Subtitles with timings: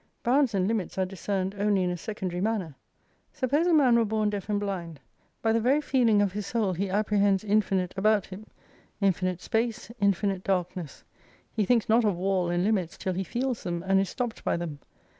[0.23, 2.73] Bounds and limits are discerned only in a secondary manner.
[3.33, 4.99] Suppose a man were born deaf and blind.
[5.43, 8.47] By the very feeling of his soul, he apprehends infinite about him,
[8.99, 11.03] infinite space, infinite darkness.
[11.53, 14.57] He thinks not of wall and limits till he feels them and is stopped by
[14.57, 14.79] them.